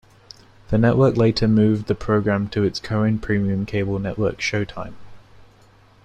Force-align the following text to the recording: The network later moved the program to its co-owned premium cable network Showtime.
The 0.69 0.79
network 0.79 1.15
later 1.15 1.47
moved 1.47 1.85
the 1.85 1.93
program 1.93 2.47
to 2.49 2.63
its 2.63 2.79
co-owned 2.79 3.21
premium 3.21 3.67
cable 3.67 3.99
network 3.99 4.39
Showtime. 4.39 4.95